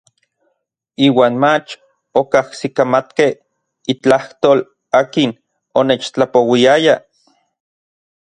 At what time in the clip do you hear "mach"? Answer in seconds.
1.43-1.69